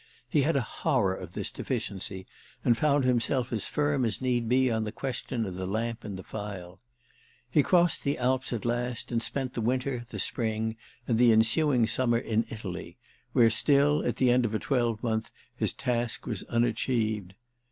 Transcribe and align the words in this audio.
He 0.27 0.41
had 0.41 0.55
a 0.55 0.61
horror 0.61 1.13
of 1.13 1.33
this 1.33 1.51
deficiency 1.51 2.25
and 2.65 2.75
found 2.75 3.03
himself 3.03 3.53
as 3.53 3.67
firm 3.67 4.03
as 4.03 4.19
need 4.19 4.49
be 4.49 4.71
on 4.71 4.83
the 4.83 4.91
question 4.91 5.45
of 5.45 5.53
the 5.57 5.67
lamp 5.67 6.03
and 6.03 6.17
the 6.17 6.23
file. 6.23 6.79
He 7.51 7.61
crossed 7.61 8.03
the 8.03 8.17
Alps 8.17 8.51
at 8.51 8.65
last 8.65 9.11
and 9.11 9.21
spent 9.21 9.53
the 9.53 9.61
winter, 9.61 10.03
the 10.09 10.17
spring, 10.17 10.75
the 11.07 11.31
ensuing 11.31 11.85
summer, 11.85 12.17
in 12.17 12.47
Italy, 12.49 12.97
where 13.33 13.51
still, 13.51 14.03
at 14.03 14.15
the 14.15 14.31
end 14.31 14.43
of 14.43 14.55
a 14.55 14.59
twelvemonth, 14.59 15.29
his 15.55 15.71
task 15.71 16.25
was 16.25 16.41
unachieved. 16.45 17.35